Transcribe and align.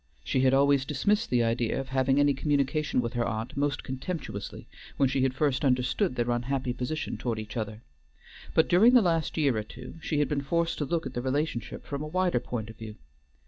She 0.23 0.39
had 0.39 0.51
always 0.51 0.83
dismissed 0.83 1.29
the 1.29 1.43
idea 1.43 1.79
of 1.79 1.89
having 1.89 2.19
any 2.19 2.33
communication 2.33 3.01
with 3.01 3.13
her 3.13 3.23
aunt 3.23 3.55
most 3.55 3.83
contemptuously 3.83 4.67
when 4.97 5.07
she 5.07 5.21
had 5.21 5.35
first 5.35 5.63
understood 5.63 6.15
their 6.15 6.31
unhappy 6.31 6.73
position 6.73 7.17
toward 7.17 7.37
each 7.37 7.55
other; 7.55 7.83
but 8.55 8.67
during 8.67 8.95
the 8.95 9.03
last 9.03 9.37
year 9.37 9.55
or 9.55 9.61
two 9.61 9.99
she 10.01 10.17
had 10.17 10.27
been 10.27 10.41
forced 10.41 10.79
to 10.79 10.85
look 10.85 11.05
at 11.05 11.13
the 11.13 11.21
relationship 11.21 11.85
from 11.85 12.01
a 12.01 12.07
wider 12.07 12.39
point 12.39 12.71
of 12.71 12.77
view. 12.77 12.95